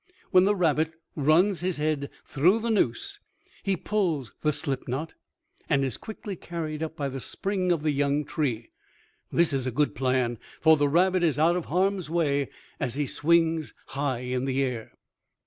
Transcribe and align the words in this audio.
When 0.31 0.45
the 0.45 0.55
rabbit 0.55 0.93
runs 1.15 1.59
his 1.59 1.77
head 1.77 2.09
through 2.25 2.57
the 2.61 2.71
noose, 2.71 3.19
he 3.61 3.77
pulls 3.77 4.33
the 4.41 4.51
slip 4.51 4.87
knot 4.87 5.13
and 5.69 5.85
is 5.85 5.97
quickly 5.97 6.35
carried 6.35 6.81
up 6.81 6.95
by 6.95 7.07
the 7.07 7.19
spring 7.19 7.71
of 7.71 7.83
the 7.83 7.91
young 7.91 8.25
tree. 8.25 8.71
This 9.31 9.53
is 9.53 9.67
a 9.67 9.71
good 9.71 9.93
plan, 9.93 10.39
for 10.59 10.75
the 10.75 10.89
rabbit 10.89 11.21
is 11.21 11.37
out 11.37 11.55
of 11.55 11.65
harm's 11.65 12.09
way 12.09 12.49
as 12.79 12.95
he 12.95 13.05
swings 13.05 13.75
high 13.89 14.21
in 14.21 14.45
the 14.45 14.63
air. 14.63 14.93